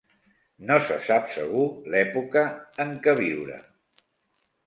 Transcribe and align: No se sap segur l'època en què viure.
No 0.69 0.77
se 0.85 0.95
sap 1.09 1.27
segur 1.35 1.65
l'època 1.95 2.43
en 2.87 2.97
què 3.05 3.15
viure. 3.21 3.59